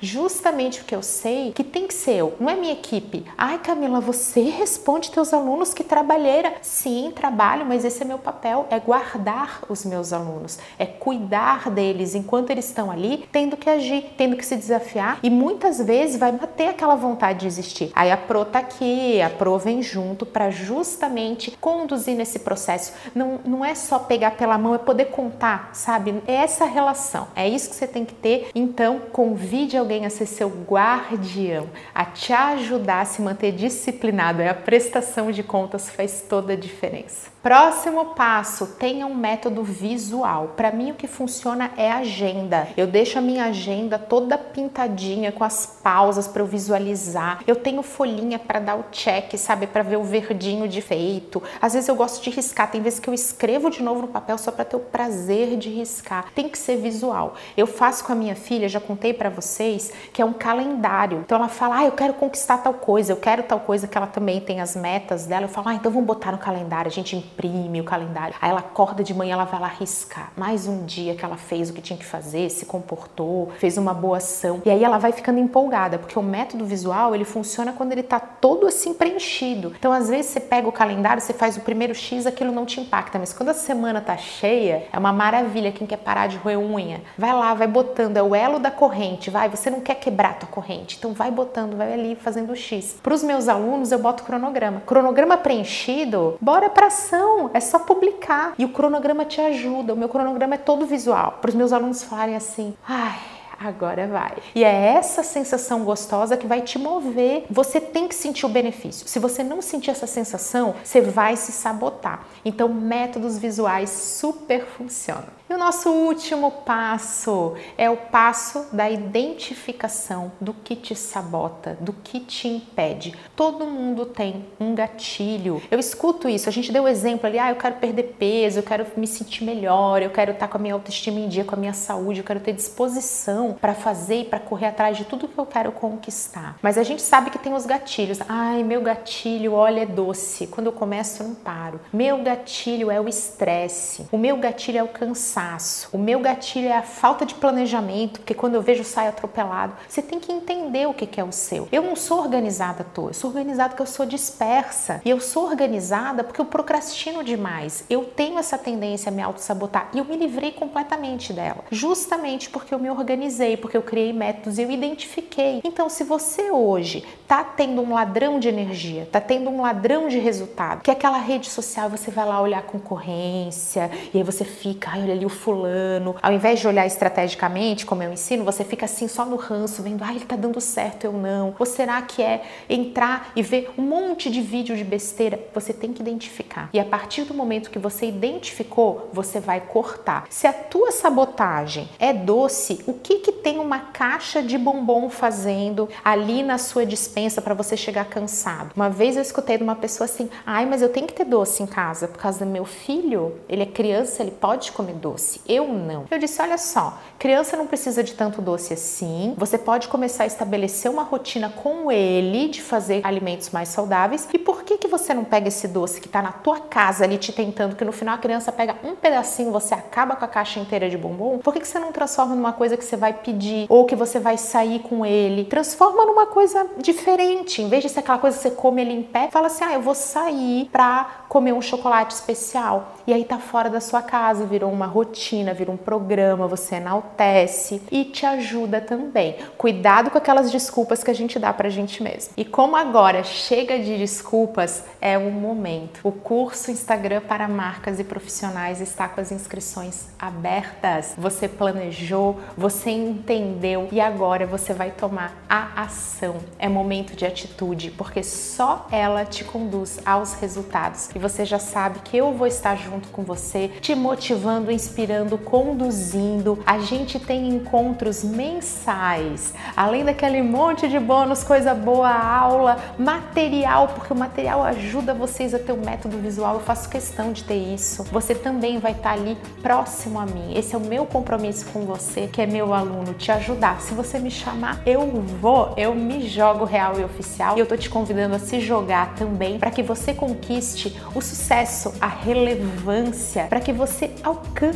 Justamente 0.02 0.80
porque 0.80 0.96
eu 0.96 1.04
sei 1.04 1.52
que 1.52 1.64
tem 1.64 1.88
que 1.88 1.94
ser 1.94 2.14
eu, 2.14 2.36
não 2.40 2.50
é 2.50 2.56
minha 2.56 2.74
equipe. 2.74 3.26
Ai, 3.38 3.60
Camila, 3.60 4.00
você 4.00 4.42
responde 4.42 5.12
teus 5.12 5.34
alunos 5.34 5.74
que 5.74 5.84
trabalheira. 5.84 6.54
Sim, 6.62 7.12
trabalho, 7.16 7.66
mas 7.66 7.86
esse 7.86 8.02
é 8.02 8.06
meu 8.06 8.18
papel, 8.18 8.68
é 8.70 8.80
guardar 8.80 9.62
os 9.70 9.86
meus 9.86 10.14
alunos, 10.14 10.60
é 10.78 10.86
cuidar 10.86 11.70
deles 11.70 12.16
enquanto 12.16 12.50
eles 12.50 12.66
estão 12.66 12.92
ali, 12.92 13.28
tendo 13.32 13.58
que 13.58 13.70
agir, 13.70 14.14
tendo 14.18 14.36
que 14.36 14.46
se 14.46 14.56
desafiar 14.56 15.20
e 15.24 15.30
muitas 15.30 15.80
vezes 15.80 16.20
vai 16.20 16.32
bater 16.32 16.70
aquela 16.70 16.96
vontade 16.96 17.40
de 17.40 17.48
existir. 17.48 17.92
Aí 17.96 18.12
a 18.12 18.18
Pro 18.18 18.46
tá 18.46 18.60
aqui, 18.60 19.22
a 19.22 19.30
Pro 19.30 19.58
vem 19.58 19.82
junto 19.82 20.26
para 20.26 20.50
justamente 20.50 21.52
conduzir 21.60 22.16
nesse 22.16 22.40
processo. 22.40 22.94
Não, 23.14 23.40
não 23.46 23.66
é 23.66 23.76
só 23.76 24.00
pegar 24.00 24.32
pela 24.32 24.58
mão, 24.58 24.76
é 24.76 24.78
poder 24.78 25.06
contar, 25.06 25.72
sabe? 25.74 26.22
É 26.28 26.36
essa 26.36 26.66
relação, 26.66 27.28
é 27.36 27.48
isso 27.48 27.70
que 27.70 27.76
você 27.76 27.88
tem 27.88 28.06
que 28.06 28.14
ter. 28.14 28.50
Então, 28.54 29.02
convide 29.40 29.78
alguém 29.78 30.06
a 30.06 30.10
ser 30.10 30.26
seu 30.26 30.50
guardião, 30.50 31.70
a 31.96 32.04
te 32.04 32.34
ajudar 32.34 33.02
a 33.02 33.06
se 33.06 33.22
manter 33.22 33.54
disciplinado. 33.54 34.42
É 34.42 34.50
a 34.50 34.54
prestação 34.54 35.32
de 35.32 35.42
contas 35.42 35.90
faz 35.90 36.26
toda 36.28 36.54
a 36.54 36.56
diferença. 36.58 37.30
Próximo 37.42 38.08
passo, 38.08 38.76
tenha 38.78 39.08
um 39.08 39.16
método 39.16 39.64
visual. 39.64 40.56
Para 40.58 40.74
mim 40.74 40.92
o 40.92 40.96
que 40.96 41.08
funciona 41.08 41.72
é 41.78 41.90
agenda. 41.90 42.68
Eu 42.76 42.86
deixo 42.86 43.18
a 43.18 43.22
minha 43.22 43.46
agenda 43.46 43.98
toda 43.98 44.38
pintadinha 44.38 45.32
com 45.32 45.46
as 45.46 45.66
pausas 45.66 46.28
para 46.28 46.42
eu 46.42 46.46
visualizar. 46.46 47.42
Eu 47.48 47.56
tenho 47.56 47.82
folhinha 47.82 48.38
para 48.38 48.60
dar 48.60 48.76
o 48.76 48.84
check, 48.92 49.38
sabe, 49.38 49.68
para 49.68 49.84
ver 49.84 49.96
o 49.96 50.04
verdinho 50.04 50.68
de 50.68 50.82
feito. 50.82 51.42
Às 51.62 51.74
vezes 51.76 51.88
eu 51.88 51.96
gosto 51.96 52.22
de 52.22 52.30
riscar, 52.30 52.70
tem 52.70 52.82
vezes 52.82 53.00
que 53.00 53.10
eu 53.10 53.14
escrevo 53.14 53.70
de 53.70 53.82
novo 53.82 54.02
no 54.02 54.08
papel 54.10 54.38
só 54.38 54.52
para 54.52 54.66
ter 54.66 54.76
o 54.76 54.82
prazer 54.82 55.56
de 55.56 55.70
riscar. 55.70 56.34
Tem 56.36 56.50
que 56.50 56.58
ser 56.58 56.76
visual. 56.76 57.36
Eu 57.56 57.66
faço 57.66 58.04
com 58.04 58.12
a 58.12 58.16
minha 58.16 58.36
filha, 58.36 58.68
já 58.68 58.82
contei 58.82 59.14
para 59.14 59.29
para 59.30 59.42
vocês 59.42 59.92
que 60.12 60.22
é 60.22 60.26
um 60.26 60.34
calendário. 60.34 61.20
Então 61.20 61.38
ela 61.38 61.48
fala: 61.48 61.80
"Ah, 61.80 61.86
eu 61.86 61.92
quero 61.92 62.14
conquistar 62.14 62.58
tal 62.58 62.74
coisa, 62.74 63.12
eu 63.12 63.18
quero 63.18 63.44
tal 63.44 63.60
coisa 63.60 63.88
que 63.88 63.98
ela 63.98 64.08
também 64.08 64.42
tem 64.42 64.60
as 64.60 64.76
metas 64.76 65.26
dela". 65.26 65.46
Eu 65.46 65.50
falo: 65.50 65.70
"Ah, 65.70 65.76
então 65.76 65.92
vamos 65.92 66.08
botar 66.08 66.32
no 66.32 66.38
calendário". 66.38 66.90
A 66.90 66.94
gente 66.94 67.16
imprime 67.16 67.80
o 67.80 67.84
calendário. 67.84 68.36
Aí 68.42 68.50
ela 68.50 68.60
acorda 68.60 69.04
de 69.04 69.14
manhã, 69.14 69.34
ela 69.34 69.46
vai 69.46 69.60
lá 69.60 69.68
riscar 69.68 70.32
mais 70.36 70.68
um 70.68 70.86
dia 70.86 71.16
que 71.16 71.24
ela 71.24 71.38
fez 71.38 71.70
o 71.70 71.74
que 71.74 71.82
tinha 71.82 71.98
que 71.98 72.06
fazer, 72.06 72.50
se 72.50 72.66
comportou, 72.66 73.52
fez 73.58 73.78
uma 73.78 73.94
boa 73.94 74.18
ação. 74.18 74.62
E 74.66 74.70
aí 74.70 74.84
ela 74.84 74.98
vai 74.98 75.12
ficando 75.12 75.40
empolgada, 75.40 75.98
porque 75.98 76.18
o 76.18 76.24
método 76.24 76.66
visual, 76.66 77.14
ele 77.14 77.26
funciona 77.26 77.74
quando 77.74 77.92
ele 77.92 78.04
tá 78.04 78.20
todo 78.20 78.68
assim 78.68 78.94
preenchido. 78.94 79.74
Então, 79.78 79.92
às 79.92 80.10
vezes 80.10 80.32
você 80.32 80.40
pega 80.40 80.68
o 80.68 80.72
calendário, 80.72 81.22
você 81.22 81.34
faz 81.34 81.58
o 81.58 81.62
primeiro 81.62 81.94
X, 81.94 82.26
aquilo 82.26 82.52
não 82.52 82.66
te 82.66 82.80
impacta, 82.80 83.20
mas 83.20 83.34
quando 83.34 83.50
a 83.50 83.54
semana 83.54 84.02
tá 84.02 84.18
cheia, 84.18 84.88
é 84.92 84.98
uma 84.98 85.12
maravilha 85.12 85.72
quem 85.72 85.86
quer 85.86 85.98
parar 85.98 86.28
de 86.28 86.38
roer 86.38 86.60
unha. 86.60 87.02
Vai 87.18 87.34
lá, 87.34 87.54
vai 87.54 87.68
botando, 87.68 88.18
é 88.18 88.24
o 88.24 88.34
elo 88.34 88.60
da 88.60 88.72
corrente, 88.72 89.09
vai, 89.30 89.50
você 89.50 89.70
não 89.70 89.80
quer 89.80 89.96
quebrar 89.96 90.32
a 90.32 90.34
tua 90.34 90.50
corrente, 90.50 90.98
então 90.98 91.14
vai 91.14 91.32
botando, 91.32 91.76
vai 91.76 91.94
ali 91.94 92.16
fazendo 92.16 92.52
o 92.52 92.56
X. 92.56 92.98
Para 93.02 93.14
os 93.14 93.24
meus 93.24 93.48
alunos 93.48 93.92
eu 93.92 94.00
boto 94.00 94.24
cronograma. 94.24 94.82
Cronograma 94.86 95.38
preenchido, 95.38 96.38
bora 96.42 96.70
pra 96.70 96.88
ação, 96.88 97.50
é 97.54 97.60
só 97.60 97.80
publicar. 97.80 98.54
E 98.58 98.66
o 98.66 98.70
cronograma 98.70 99.26
te 99.26 99.42
ajuda. 99.42 99.94
O 99.94 99.98
meu 99.98 100.10
cronograma 100.10 100.56
é 100.56 100.58
todo 100.58 100.86
visual. 100.86 101.40
Para 101.42 101.50
os 101.50 101.56
meus 101.56 101.72
alunos 101.72 102.04
falarem 102.04 102.36
assim: 102.36 102.76
"Ai, 102.88 103.20
agora 103.60 104.08
vai. 104.08 104.38
E 104.56 104.64
é 104.64 104.94
essa 104.94 105.22
sensação 105.22 105.84
gostosa 105.84 106.38
que 106.38 106.48
vai 106.48 106.62
te 106.62 106.80
mover. 106.80 107.46
Você 107.50 107.82
tem 107.82 108.08
que 108.08 108.16
sentir 108.16 108.46
o 108.46 108.50
benefício. 108.50 109.08
Se 109.08 109.20
você 109.20 109.44
não 109.44 109.62
sentir 109.62 109.92
essa 109.92 110.08
sensação, 110.08 110.76
você 110.84 111.02
vai 111.02 111.36
se 111.36 111.52
sabotar. 111.52 112.26
Então, 112.46 112.70
métodos 112.70 113.38
visuais 113.38 113.90
super 113.90 114.66
funcionam. 114.66 115.39
E 115.50 115.54
o 115.56 115.58
nosso 115.58 115.90
último 115.90 116.52
passo 116.52 117.56
é 117.76 117.90
o 117.90 117.98
passo 117.98 118.68
da 118.72 118.88
identificação 118.88 120.32
do 120.40 120.54
que 120.54 120.76
te 120.76 120.94
sabota, 120.94 121.76
do 121.82 121.92
que 121.92 122.20
te 122.20 122.48
impede. 122.48 123.16
Todo 123.36 123.66
mundo 123.66 124.06
tem 124.06 124.46
um 124.60 124.76
gatilho. 124.76 125.60
Eu 125.72 125.80
escuto 125.80 126.30
isso, 126.30 126.48
a 126.48 126.52
gente 126.52 126.72
deu 126.72 126.84
o 126.84 126.88
exemplo 126.88 127.26
ali, 127.26 127.40
ah, 127.40 127.50
eu 127.50 127.56
quero 127.56 127.78
perder 127.78 128.16
peso, 128.20 128.60
eu 128.60 128.64
quero 128.64 128.86
me 128.96 129.08
sentir 129.08 129.44
melhor, 129.44 130.04
eu 130.04 130.12
quero 130.12 130.34
estar 130.34 130.48
com 130.48 130.58
a 130.58 130.62
minha 130.62 130.76
autoestima 130.76 131.20
em 131.20 131.28
dia, 131.28 131.44
com 131.44 131.56
a 131.56 131.58
minha 131.58 131.74
saúde, 131.74 132.20
eu 132.20 132.26
quero 132.26 132.42
ter 132.42 132.54
disposição 132.54 133.58
para 133.60 133.74
fazer 133.74 134.22
e 134.22 134.26
para 134.26 134.40
correr 134.40 134.68
atrás 134.68 134.98
de 134.98 135.04
tudo 135.04 135.28
que 135.28 135.38
eu 135.40 135.48
quero 135.48 135.72
conquistar. 135.72 136.60
Mas 136.62 136.78
a 136.78 136.84
gente 136.84 137.02
sabe 137.02 137.32
que 137.32 137.40
tem 137.40 137.56
os 137.56 137.66
gatilhos. 137.66 138.20
Ai, 138.30 138.64
meu 138.64 138.82
gatilho, 138.84 139.54
olha, 139.54 139.82
é 139.82 139.86
doce. 139.88 140.46
Quando 140.46 140.68
eu 140.68 140.74
começo, 140.74 141.24
eu 141.24 141.30
não 141.30 141.34
paro. 141.34 141.82
Meu 141.92 142.22
gatilho 142.22 142.92
é 142.92 143.02
o 143.02 143.10
estresse. 143.10 144.08
O 144.12 144.18
meu 144.18 144.38
gatilho 144.38 144.78
é 144.78 144.84
o 144.84 144.88
cansaço 144.88 145.39
cansaço. 145.40 145.90
O 145.94 145.98
meu 145.98 146.20
gatilho 146.20 146.68
é 146.68 146.78
a 146.78 146.82
falta 146.82 147.26
de 147.26 147.34
planejamento, 147.34 148.20
porque 148.20 148.34
quando 148.34 148.56
eu 148.56 148.62
vejo 148.62 148.84
saio 148.84 149.10
atropelado, 149.10 149.74
você 149.88 150.02
tem 150.02 150.20
que 150.20 150.32
entender 150.32 150.88
o 150.88 150.94
que 150.94 151.20
é 151.20 151.24
o 151.24 151.32
seu. 151.32 151.68
Eu 151.72 151.82
não 151.82 151.96
sou 151.96 152.20
organizada 152.20 152.82
à 152.82 152.84
toa, 152.84 153.10
eu 153.10 153.14
sou 153.14 153.30
organizada 153.30 153.70
porque 153.70 153.82
eu 153.82 153.88
sou 153.88 154.06
dispersa. 154.06 155.02
E 155.06 155.10
eu 155.10 155.20
sou 155.20 155.46
organizada 155.46 156.24
porque 156.24 156.42
eu 156.42 156.46
procrastino 156.46 157.24
demais. 157.24 157.84
Eu 157.90 158.04
tenho 158.04 158.38
essa 158.38 158.58
tendência 158.58 159.10
a 159.10 159.12
me 159.12 159.22
auto-sabotar 159.22 159.90
e 159.94 160.00
eu 160.00 160.06
me 160.06 160.18
livrei 160.18 160.52
completamente 160.52 161.32
dela. 161.32 161.64
Justamente 161.72 162.50
porque 162.50 162.74
eu 162.74 162.80
me 162.80 162.90
organizei, 162.90 163.56
porque 163.56 163.78
eu 163.78 163.82
criei 163.82 164.12
métodos 164.12 164.58
e 164.58 164.64
eu 164.64 164.72
identifiquei. 164.72 165.62
Então, 165.64 165.90
se 165.90 166.04
você 166.04 166.52
hoje 166.52 167.06
tá 167.28 167.44
tendo 167.44 167.82
um 167.82 167.94
ladrão 167.94 168.40
de 168.40 168.48
energia, 168.48 169.08
tá 169.12 169.22
tendo 169.22 169.50
um 169.50 169.62
ladrão 169.62 170.08
de 170.08 170.18
resultado, 170.18 170.82
que 170.82 170.90
é 170.90 170.94
aquela 170.94 171.20
rede 171.20 171.50
social, 171.50 171.90
você 171.90 172.12
vai 172.12 172.26
lá 172.26 172.42
olhar 172.42 172.60
a 172.60 172.64
concorrência 172.64 173.90
e 174.14 174.18
aí 174.18 174.24
você 174.24 174.44
fica, 174.44 174.92
ai, 174.92 175.04
olha 175.04 175.14
ali 175.14 175.29
o 175.30 175.32
fulano. 175.32 176.16
Ao 176.22 176.34
invés 176.34 176.60
de 176.60 176.68
olhar 176.68 176.86
estrategicamente, 176.86 177.86
como 177.86 178.04
eu 178.04 178.12
ensino, 178.12 178.44
você 178.44 178.64
fica 178.64 178.86
assim 178.86 179.08
só 179.08 179.24
no 179.24 179.36
ranço, 179.36 179.82
vendo, 179.82 180.04
ah, 180.04 180.12
ele 180.12 180.26
tá 180.26 180.36
dando 180.36 180.60
certo, 180.60 181.06
eu 181.06 181.14
não. 181.14 181.56
Ou 181.58 181.66
será 181.66 182.02
que 182.02 182.22
é 182.22 182.42
entrar 182.70 183.32
e 183.36 183.42
ver 183.42 183.72
um 183.78 183.84
monte 183.84 184.30
de 184.30 184.42
vídeo 184.42 184.76
de 184.76 184.84
besteira? 184.84 185.40
Você 185.54 185.72
tem 185.72 185.94
que 185.94 186.02
identificar. 186.02 186.70
E 186.74 186.80
a 186.80 186.86
partir 186.86 187.24
do 187.24 187.34
momento 187.34 187.70
que 187.70 187.80
você 187.80 188.08
identificou, 188.08 189.10
você 189.14 189.40
vai 189.40 189.62
cortar. 189.62 190.26
Se 190.30 190.48
a 190.48 190.54
tua 190.54 190.92
sabotagem 190.92 191.88
é 192.00 192.12
doce, 192.12 192.84
o 192.88 192.94
que 192.94 193.20
que 193.20 193.32
tem 193.32 193.60
uma 193.60 193.80
caixa 193.80 194.42
de 194.42 194.58
bombom 194.58 195.10
fazendo 195.10 195.88
ali 196.04 196.42
na 196.44 196.58
sua 196.58 196.86
dispensa 196.86 197.42
para 197.42 197.54
você 197.54 197.78
chegar 197.78 198.06
cansado? 198.06 198.72
Uma 198.76 198.90
vez 198.90 199.16
eu 199.16 199.22
escutei 199.22 199.58
de 199.58 199.64
uma 199.64 199.76
pessoa 199.76 200.06
assim: 200.06 200.30
"Ai, 200.46 200.66
mas 200.66 200.82
eu 200.82 200.90
tenho 200.90 201.08
que 201.08 201.14
ter 201.14 201.26
doce 201.26 201.62
em 201.62 201.68
casa 201.68 202.08
por 202.08 202.18
causa 202.18 202.44
do 202.44 202.52
meu 202.52 202.66
filho, 202.66 203.36
ele 203.48 203.64
é 203.64 203.66
criança, 203.66 204.24
ele 204.24 204.32
pode 204.32 204.72
comer 204.72 204.96
doce" 204.96 205.19
doce. 205.20 205.42
Eu 205.48 205.68
não. 205.68 206.06
Eu 206.10 206.18
disse: 206.18 206.42
olha 206.42 206.58
só, 206.58 206.98
criança 207.20 207.58
não 207.58 207.68
precisa 207.68 208.04
de 208.04 208.14
tanto 208.14 208.42
doce 208.42 208.74
assim. 208.74 209.34
Você 209.38 209.58
pode 209.58 209.90
começar 209.90 210.24
a 210.24 210.28
estabelecer 210.28 210.90
uma 210.90 211.04
rotina 211.04 211.50
com 211.50 211.92
ele 211.92 212.48
de 212.48 212.62
fazer 212.62 213.02
alimentos 213.04 213.50
mais 213.50 213.70
saudáveis. 213.70 214.28
E 214.34 214.40
por 214.40 214.64
que 214.64 214.78
que 214.78 214.88
você 214.88 215.14
não 215.14 215.24
pega 215.24 215.50
esse 215.50 215.68
doce 215.68 216.00
que 216.00 216.08
está 216.08 216.22
na 216.22 216.32
tua 216.32 216.60
casa 216.62 217.04
ali 217.04 217.18
te 217.18 217.34
tentando, 217.34 217.76
que 217.76 217.84
no 217.84 217.92
final 217.92 218.16
a 218.16 218.18
criança 218.18 218.52
pega 218.52 218.78
um 218.84 218.96
pedacinho, 218.96 219.52
você 219.52 219.74
acaba 219.74 220.16
com 220.16 220.26
a 220.26 220.28
caixa 220.28 220.60
inteira 220.60 220.90
de 220.90 220.98
bombom? 220.98 221.40
Por 221.40 221.54
que 221.54 221.60
que 221.60 221.68
você 221.68 221.80
não 221.80 221.92
transforma 221.92 222.36
numa 222.36 222.54
coisa 222.54 222.78
que 222.78 222.86
você 222.86 222.96
vai 222.96 223.14
pedir 223.14 223.66
ou 223.70 223.86
que 223.86 223.96
você 223.96 224.20
vai 224.20 224.38
sair 224.38 224.80
com 224.80 225.06
ele? 225.06 225.46
Transforma 225.46 226.06
numa 226.06 226.26
coisa 226.28 226.66
diferente. 226.78 227.62
Em 227.62 227.68
vez 227.68 227.84
de 227.84 227.90
ser 227.90 228.00
aquela 228.00 228.18
coisa 228.18 228.38
que 228.38 228.44
você 228.44 228.52
come 228.52 228.82
ele 228.82 228.94
em 228.94 229.04
pé, 229.04 229.30
fala 229.32 229.48
assim: 229.48 229.64
"Ah, 229.66 229.74
eu 229.74 229.82
vou 229.82 229.96
sair 229.96 230.70
para 230.72 231.24
comer 231.28 231.54
um 231.54 231.62
chocolate 231.62 232.14
especial". 232.14 232.94
E 233.06 233.14
aí 233.14 233.24
tá 233.26 233.38
fora 233.38 233.70
da 233.70 233.82
sua 233.82 234.02
casa, 234.02 234.46
virou 234.46 234.72
uma 234.72 234.86
rotina, 234.86 235.09
vira 235.54 235.72
um 235.72 235.78
programa, 235.78 236.48
você 236.48 236.76
enaltece 236.76 237.82
e 237.92 238.06
te 238.06 238.26
ajuda 238.26 238.82
também. 238.82 239.36
Cuidado 239.58 240.10
com 240.10 240.18
aquelas 240.18 240.52
desculpas 240.52 241.04
que 241.04 241.12
a 241.12 241.14
gente 241.14 241.40
dá 241.40 241.52
pra 241.54 241.70
gente 241.70 242.02
mesmo. 242.02 242.34
E 242.36 242.46
como 242.46 242.76
agora 242.76 243.24
chega 243.24 243.80
de 243.80 243.98
desculpas, 243.98 244.84
é 245.02 245.18
o 245.18 245.32
momento. 245.32 246.00
O 246.04 246.12
curso 246.12 246.72
Instagram 246.72 247.22
para 247.22 247.48
marcas 247.48 248.00
e 248.00 248.04
profissionais 248.04 248.82
está 248.82 249.08
com 249.08 249.22
as 249.22 249.32
inscrições 249.32 250.08
abertas. 250.18 251.14
Você 251.18 251.48
planejou, 251.48 252.40
você 252.58 252.90
entendeu 252.90 253.88
e 253.92 254.00
agora 254.02 254.46
você 254.46 254.74
vai 254.74 254.92
tomar 254.92 255.44
a 255.50 255.84
ação. 255.84 256.38
É 256.58 256.68
momento 256.68 257.16
de 257.16 257.26
atitude, 257.26 257.92
porque 257.92 258.24
só 258.24 258.88
ela 258.92 259.26
te 259.26 259.44
conduz 259.44 260.00
aos 260.06 260.34
resultados. 260.34 261.10
E 261.16 261.20
você 261.20 261.46
já 261.46 261.60
sabe 261.60 262.00
que 262.00 262.18
eu 262.18 262.34
vou 262.34 262.48
estar 262.48 262.76
junto 262.76 263.10
com 263.10 263.24
você, 263.24 263.70
te 263.82 263.96
motivando, 263.96 264.72
inspirando, 264.72 264.99
conduzindo. 265.38 266.60
A 266.66 266.80
gente 266.80 267.20
tem 267.20 267.50
encontros 267.50 268.24
mensais, 268.24 269.54
além 269.76 270.04
daquele 270.04 270.42
monte 270.42 270.88
de 270.88 271.00
bônus, 271.00 271.44
coisa 271.44 271.74
boa, 271.74 272.10
aula, 272.12 272.78
material, 272.98 273.88
porque 273.90 274.12
o 274.12 274.16
material 274.16 274.62
ajuda 274.64 275.14
vocês 275.14 275.54
a 275.54 275.60
ter 275.60 275.72
um 275.72 275.84
método 275.84 276.18
visual. 276.18 276.56
Eu 276.56 276.60
faço 276.62 276.90
questão 276.90 277.32
de 277.32 277.44
ter 277.44 277.56
isso. 277.56 278.04
Você 278.12 278.36
também 278.36 278.80
vai 278.80 278.92
estar 278.92 279.12
ali 279.12 279.38
próximo 279.62 280.20
a 280.20 280.26
mim. 280.26 280.54
Esse 280.56 280.76
é 280.76 280.78
o 280.78 280.82
meu 280.82 281.06
compromisso 281.06 281.66
com 281.68 281.82
você, 281.82 282.28
que 282.28 282.42
é 282.42 282.46
meu 282.46 282.74
aluno, 282.74 283.14
te 283.14 283.32
ajudar. 283.32 283.82
Se 283.82 283.94
você 283.94 284.20
me 284.20 284.32
chamar, 284.32 284.82
eu 284.86 285.08
vou, 285.42 285.74
eu 285.78 285.96
me 285.96 286.28
jogo 286.28 286.66
real 286.66 287.00
e 287.00 287.04
oficial. 287.04 287.56
E 287.56 287.60
eu 287.60 287.66
tô 287.66 287.78
te 287.78 287.90
convidando 287.90 288.36
a 288.36 288.40
se 288.40 288.60
jogar 288.60 289.16
também 289.16 289.60
para 289.60 289.72
que 289.72 289.82
você 289.82 290.14
conquiste 290.14 291.00
o 291.16 291.22
sucesso, 291.22 291.94
a 292.02 292.08
relevância, 292.08 293.46
para 293.46 293.60
que 293.60 293.72
você 293.72 294.12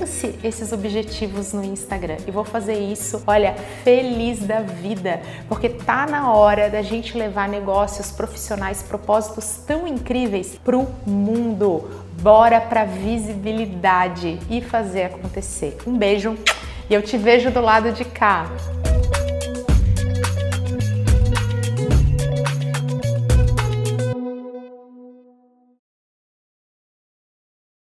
alcance 0.04 0.36
esses 0.44 0.72
objetivos 0.72 1.54
no 1.54 1.64
Instagram. 1.64 2.18
E 2.28 2.32
vou 2.32 2.44
fazer 2.44 2.78
isso, 2.78 3.24
olha, 3.26 3.56
feliz 3.84 4.40
da 4.40 4.60
vida, 4.60 5.22
porque 5.48 5.70
tá 5.70 6.06
na 6.06 6.32
hora 6.32 6.70
da 6.70 6.82
gente 6.82 7.18
levar 7.18 7.48
negócios 7.48 8.12
profissionais, 8.12 8.84
propósitos 8.84 9.58
tão 9.66 9.88
incríveis 9.88 10.60
pro 10.64 10.88
mundo. 11.06 12.04
Bora 12.22 12.62
pra 12.62 12.84
visibilidade 12.86 14.40
e 14.50 14.62
fazer 14.62 15.06
acontecer. 15.06 15.78
Um 15.88 15.98
beijo 15.98 16.38
e 16.90 16.94
eu 16.94 17.02
te 17.02 17.18
vejo 17.18 17.50
do 17.50 17.62
lado 17.62 17.92
de 17.92 18.06
cá. 18.06 18.46